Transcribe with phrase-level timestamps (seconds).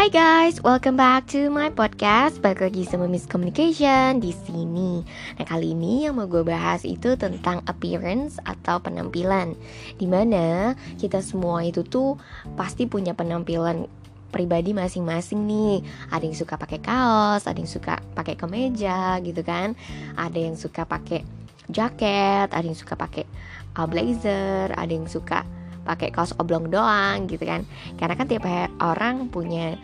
[0.00, 2.40] Hai guys, welcome back to my podcast.
[2.40, 5.04] Balik lagi sama Miss Communication di sini.
[5.36, 9.52] Nah kali ini yang mau gue bahas itu tentang appearance atau penampilan.
[10.00, 12.16] Di mana kita semua itu tuh
[12.56, 13.84] pasti punya penampilan
[14.32, 15.84] pribadi masing-masing nih.
[16.08, 19.76] Ada yang suka pakai kaos, ada yang suka pakai kemeja gitu kan.
[20.16, 21.28] Ada yang suka pakai
[21.68, 23.28] jaket, ada yang suka pakai
[23.76, 25.44] uh, blazer, ada yang suka
[25.90, 27.66] pakai kaos oblong doang gitu kan.
[27.98, 28.46] Karena kan tiap
[28.78, 29.74] orang punya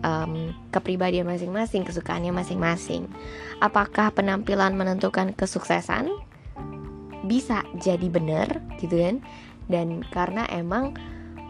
[0.00, 3.04] um, kepribadian masing-masing kesukaannya masing-masing.
[3.60, 6.08] Apakah penampilan menentukan kesuksesan?
[7.28, 9.20] Bisa jadi benar gitu kan?
[9.68, 10.96] Dan karena emang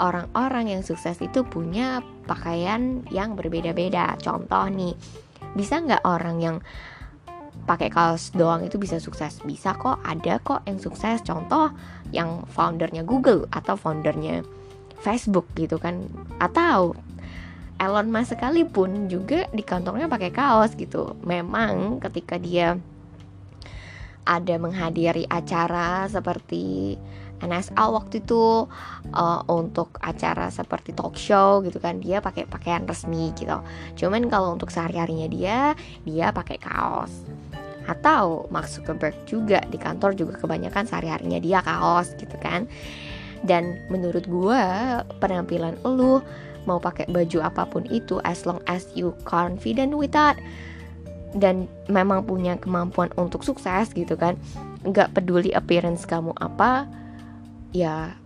[0.03, 4.19] orang-orang yang sukses itu punya pakaian yang berbeda-beda.
[4.19, 4.99] Contoh nih
[5.55, 6.57] bisa nggak orang yang
[7.67, 9.41] pakai kaos doang itu bisa sukses.
[9.45, 11.21] Bisa kok ada kok yang sukses.
[11.25, 11.73] Contoh
[12.11, 14.43] yang foundernya Google atau foundernya
[15.01, 16.07] Facebook gitu kan.
[16.41, 16.97] Atau
[17.81, 21.17] Elon Musk sekalipun juga di kantornya pakai kaos gitu.
[21.25, 22.77] Memang ketika dia
[24.29, 26.95] ada menghadiri acara seperti
[27.41, 28.69] NSA waktu itu
[29.17, 33.65] uh, untuk acara seperti talk show gitu kan dia pakai pakaian resmi gitu.
[33.97, 35.59] Cuman kalau untuk sehari-harinya dia
[36.05, 37.25] dia pakai kaos
[37.89, 42.69] atau Mark Zuckerberg juga di kantor juga kebanyakan sehari-harinya dia kaos gitu kan.
[43.41, 44.63] Dan menurut gue
[45.21, 46.21] penampilan lu
[46.69, 50.37] mau pakai baju apa pun itu as long as you confident with that
[51.33, 54.35] dan memang punya kemampuan untuk sukses gitu kan
[54.83, 56.85] nggak peduli appearance kamu apa
[57.71, 58.19] ya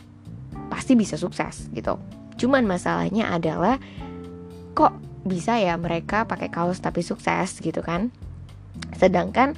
[0.72, 2.00] pasti bisa sukses gitu.
[2.34, 3.78] Cuman masalahnya adalah
[4.74, 8.12] kok bisa ya mereka pakai kaos tapi sukses gitu kan
[8.96, 9.54] Sedangkan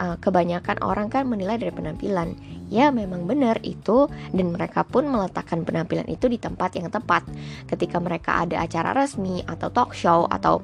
[0.00, 2.34] uh, kebanyakan orang kan menilai dari penampilan.
[2.70, 7.26] Ya memang benar itu dan mereka pun meletakkan penampilan itu di tempat yang tepat.
[7.66, 10.62] Ketika mereka ada acara resmi atau talk show atau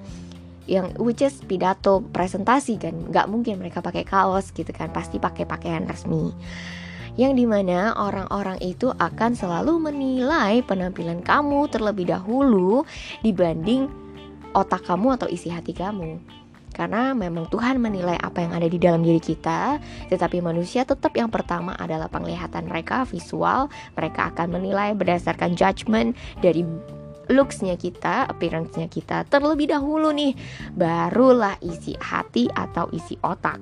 [0.66, 5.46] yang which is pidato presentasi kan nggak mungkin mereka pakai kaos gitu kan pasti pakai
[5.46, 6.34] pakaian resmi
[7.16, 12.84] yang di mana orang-orang itu akan selalu menilai penampilan kamu terlebih dahulu
[13.24, 13.88] dibanding
[14.52, 16.20] otak kamu atau isi hati kamu
[16.76, 19.80] karena memang Tuhan menilai apa yang ada di dalam diri kita,
[20.12, 23.72] tetapi manusia tetap yang pertama adalah penglihatan mereka, visual.
[23.96, 26.12] Mereka akan menilai berdasarkan judgment
[26.44, 26.68] dari
[27.32, 30.36] looksnya kita, appearance-nya kita terlebih dahulu nih,
[30.76, 33.58] barulah isi hati atau isi otak.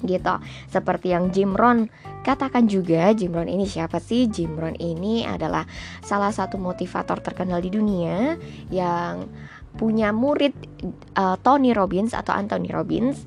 [0.00, 0.34] Gitu,
[0.72, 1.86] seperti yang Jim Rohn
[2.24, 4.26] katakan juga, Jim Rohn ini siapa sih?
[4.32, 5.68] Jim Rohn ini adalah
[6.00, 8.40] salah satu motivator terkenal di dunia
[8.72, 9.28] yang
[9.78, 10.54] punya murid
[11.14, 13.22] uh, Tony Robbins atau Anthony Robbins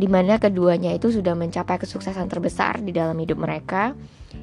[0.00, 3.92] di mana keduanya itu sudah mencapai kesuksesan terbesar di dalam hidup mereka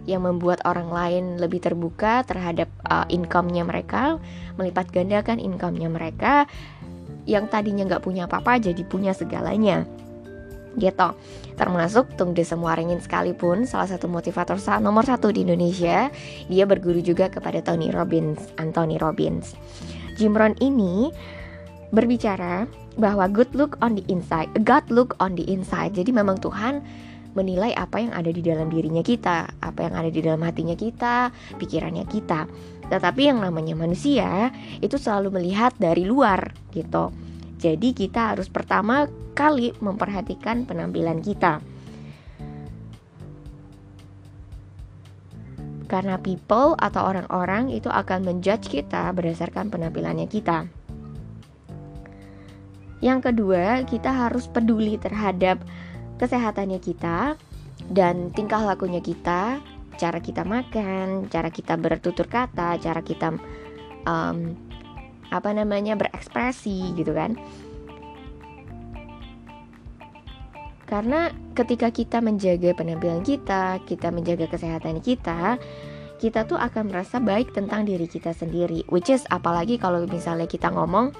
[0.05, 4.21] yang membuat orang lain lebih terbuka terhadap uh, income-nya mereka,
[4.55, 6.45] melipat gandakan income-nya mereka
[7.27, 9.83] yang tadinya nggak punya apa-apa jadi punya segalanya.
[10.77, 11.09] Gitu.
[11.57, 16.13] Termasuk Tung Desa Muaringin sekalipun salah satu motivator nomor satu di Indonesia
[16.45, 19.57] dia berguru juga kepada Tony Robbins Anthony Robbins
[20.17, 21.13] Jim Rohn ini
[21.93, 22.65] berbicara
[22.97, 25.93] bahwa good look on the inside, God look on the inside.
[25.93, 26.81] Jadi memang Tuhan
[27.37, 31.29] menilai apa yang ada di dalam dirinya kita, apa yang ada di dalam hatinya kita,
[31.61, 32.49] pikirannya kita.
[32.89, 34.49] Tetapi yang namanya manusia
[34.81, 37.13] itu selalu melihat dari luar gitu.
[37.61, 39.05] Jadi kita harus pertama
[39.37, 41.61] kali memperhatikan penampilan kita.
[45.87, 50.67] Karena people atau orang-orang itu akan menjudge kita berdasarkan penampilannya kita.
[52.99, 55.63] Yang kedua, kita harus peduli terhadap
[56.17, 57.37] kesehatannya kita
[57.93, 59.61] dan tingkah lakunya kita,
[59.95, 63.37] cara kita makan, cara kita bertutur kata, cara kita
[64.03, 64.57] um,
[65.29, 67.37] apa namanya berekspresi gitu kan.
[70.87, 75.59] Karena ketika kita menjaga penampilan kita, kita menjaga kesehatan kita,
[76.15, 78.87] kita tuh akan merasa baik tentang diri kita sendiri.
[78.87, 81.11] Which is apalagi kalau misalnya kita ngomong,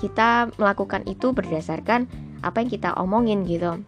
[0.00, 2.08] kita melakukan itu berdasarkan
[2.40, 3.84] apa yang kita omongin gitu.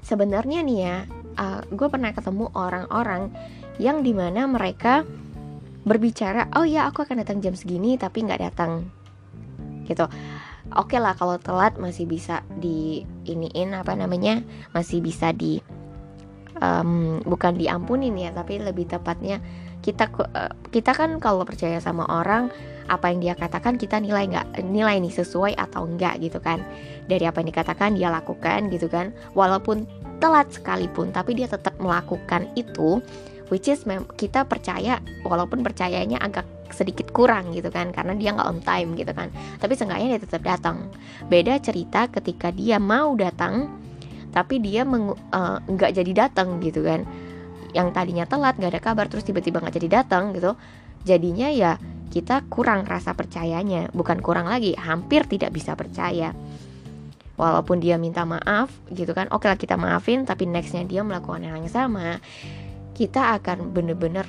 [0.00, 0.96] Sebenarnya nih ya,
[1.36, 3.28] uh, gue pernah ketemu orang-orang
[3.76, 5.04] yang di mana mereka
[5.84, 8.88] berbicara, oh ya aku akan datang jam segini tapi nggak datang,
[9.84, 10.06] gitu
[10.76, 14.40] oke okay lah kalau telat masih bisa di iniin apa namanya
[14.72, 15.60] masih bisa di
[16.58, 19.42] um, bukan diampunin ya tapi lebih tepatnya
[19.82, 22.48] kita uh, kita kan kalau percaya sama orang
[22.86, 26.62] apa yang dia katakan kita nilai nggak nilai nih sesuai atau enggak gitu kan.
[27.06, 29.10] Dari apa yang dikatakan dia lakukan gitu kan.
[29.34, 29.86] Walaupun
[30.22, 33.02] telat sekalipun tapi dia tetap melakukan itu
[33.50, 33.82] which is
[34.14, 39.12] kita percaya walaupun percayanya agak sedikit kurang gitu kan karena dia nggak on time gitu
[39.12, 39.28] kan.
[39.60, 40.90] Tapi seenggaknya dia tetap datang.
[41.28, 43.68] Beda cerita ketika dia mau datang
[44.32, 47.04] tapi dia eh, nggak uh, jadi datang gitu kan.
[47.72, 50.56] Yang tadinya telat nggak ada kabar terus tiba-tiba nggak jadi datang gitu.
[51.04, 51.76] Jadinya ya
[52.12, 53.92] kita kurang rasa percayanya.
[53.92, 56.32] Bukan kurang lagi hampir tidak bisa percaya.
[57.36, 61.64] Walaupun dia minta maaf gitu kan oke lah kita maafin tapi nextnya dia melakukan hal
[61.64, 62.20] yang sama
[62.92, 64.28] kita akan bener-bener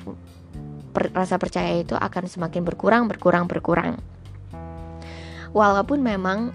[0.94, 3.98] per, rasa percaya itu akan semakin berkurang berkurang berkurang
[5.50, 6.54] walaupun memang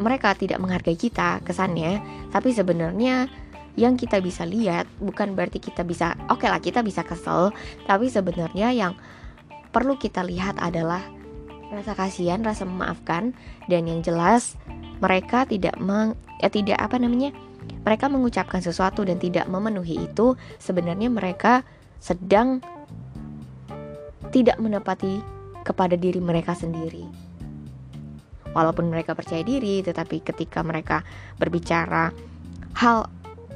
[0.00, 2.00] mereka tidak menghargai kita kesannya
[2.32, 3.28] tapi sebenarnya
[3.76, 7.52] yang kita bisa lihat bukan berarti kita bisa oke okay lah kita bisa kesel
[7.84, 8.96] tapi sebenarnya yang
[9.74, 11.02] perlu kita lihat adalah
[11.74, 13.34] rasa kasihan, rasa memaafkan
[13.66, 14.54] dan yang jelas
[15.02, 17.34] mereka tidak meng, ya tidak apa namanya?
[17.82, 21.66] Mereka mengucapkan sesuatu dan tidak memenuhi itu sebenarnya mereka
[21.98, 22.62] sedang
[24.34, 25.22] tidak menepati
[25.62, 27.06] kepada diri mereka sendiri.
[28.50, 31.06] Walaupun mereka percaya diri, tetapi ketika mereka
[31.38, 32.10] berbicara
[32.74, 33.06] hal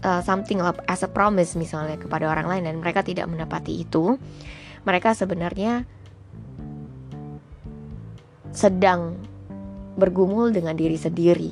[0.06, 4.14] uh, something as a promise misalnya kepada orang lain dan mereka tidak menepati itu,
[4.86, 5.82] mereka sebenarnya
[8.54, 9.19] sedang
[9.98, 11.50] bergumul dengan diri sendiri.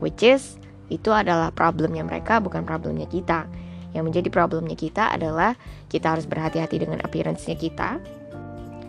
[0.00, 0.56] Which is
[0.88, 3.48] itu adalah problemnya mereka bukan problemnya kita.
[3.92, 5.56] Yang menjadi problemnya kita adalah
[5.88, 8.00] kita harus berhati-hati dengan appearance-nya kita.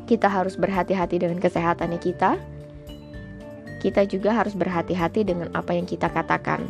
[0.07, 2.39] Kita harus berhati-hati dengan kesehatannya kita.
[3.83, 6.63] Kita juga harus berhati-hati dengan apa yang kita katakan.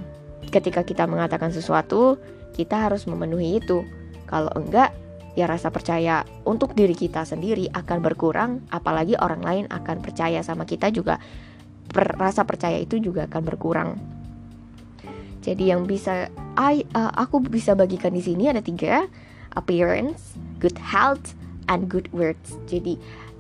[0.50, 2.18] Ketika kita mengatakan sesuatu,
[2.58, 3.86] kita harus memenuhi itu.
[4.26, 4.94] Kalau enggak,
[5.34, 10.66] ya rasa percaya untuk diri kita sendiri akan berkurang apalagi orang lain akan percaya sama
[10.66, 11.18] kita juga
[11.90, 13.90] per, rasa percaya itu juga akan berkurang
[15.44, 19.06] jadi yang bisa I, uh, aku bisa bagikan di sini ada tiga
[19.60, 21.36] appearance good health
[21.68, 22.96] and good words jadi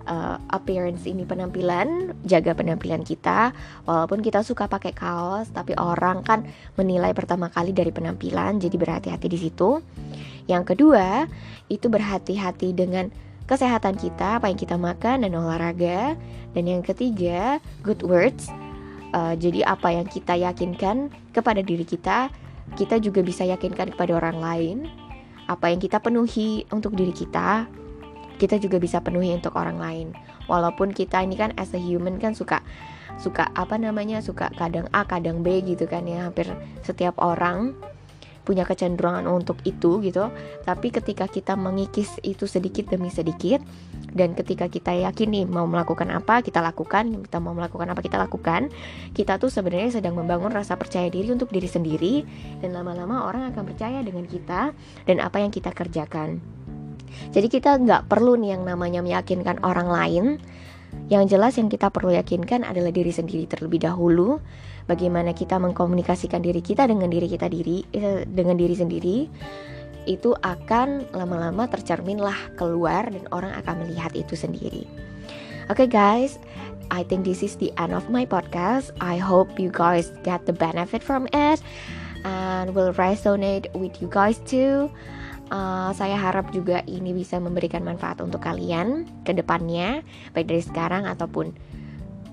[0.07, 3.55] uh, appearance ini penampilan, jaga penampilan kita.
[3.87, 6.43] Walaupun kita suka pakai kaos, tapi orang kan
[6.75, 9.79] menilai pertama kali dari penampilan, jadi berhati-hati di situ.
[10.47, 11.27] Yang kedua,
[11.71, 13.07] itu berhati-hati dengan
[13.47, 16.15] kesehatan kita, apa yang kita makan dan olahraga.
[16.53, 18.51] Dan yang ketiga, good words.
[19.13, 22.33] Uh, jadi apa yang kita yakinkan kepada diri kita,
[22.73, 24.77] kita juga bisa yakinkan kepada orang lain.
[25.45, 27.69] Apa yang kita penuhi untuk diri kita,
[28.41, 30.07] kita juga bisa penuhi untuk orang lain.
[30.49, 32.65] Walaupun kita ini kan as a human kan suka
[33.21, 36.49] suka apa namanya suka kadang A kadang B gitu kan ya hampir
[36.81, 37.77] setiap orang
[38.43, 40.27] punya kecenderungan untuk itu gitu
[40.67, 43.63] tapi ketika kita mengikis itu sedikit demi sedikit
[44.13, 48.17] dan ketika kita yakin nih mau melakukan apa kita lakukan kita mau melakukan apa kita
[48.21, 48.69] lakukan
[49.13, 52.13] kita tuh sebenarnya sedang membangun rasa percaya diri untuk diri sendiri.
[52.59, 54.73] Dan lama-lama orang akan percaya dengan kita
[55.05, 56.41] dan apa yang kita kerjakan.
[57.29, 60.25] Jadi kita nggak perlu nih yang namanya meyakinkan orang lain.
[61.09, 64.41] Yang jelas yang kita perlu yakinkan adalah diri sendiri terlebih dahulu.
[64.83, 69.17] Bagaimana kita mengkomunikasikan diri kita dengan diri kita diri eh, dengan diri sendiri
[70.05, 74.83] itu akan lama-lama tercerminlah keluar dan orang akan melihat itu sendiri.
[75.71, 76.37] Oke okay guys,
[76.91, 78.91] I think this is the end of my podcast.
[78.99, 81.63] I hope you guys get the benefit from it
[82.27, 84.91] and will resonate with you guys too.
[85.53, 90.01] Uh, saya harap juga ini bisa memberikan manfaat untuk kalian ke depannya,
[90.33, 91.53] baik dari sekarang ataupun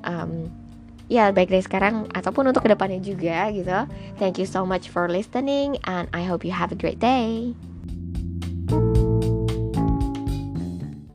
[0.09, 0.49] um,
[1.11, 3.87] ya baik dari sekarang ataupun untuk ke depannya juga gitu.
[4.17, 7.53] Thank you so much for listening and I hope you have a great day.